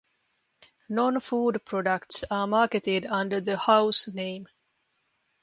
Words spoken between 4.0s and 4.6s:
name.